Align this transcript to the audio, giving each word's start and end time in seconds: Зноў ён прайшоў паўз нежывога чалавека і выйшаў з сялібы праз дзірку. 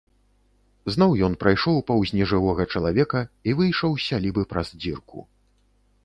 Зноў 0.93 1.11
ён 1.25 1.33
прайшоў 1.41 1.75
паўз 1.89 2.13
нежывога 2.19 2.65
чалавека 2.75 3.21
і 3.51 3.55
выйшаў 3.59 3.91
з 3.97 4.01
сялібы 4.07 4.43
праз 4.55 4.67
дзірку. 4.81 5.19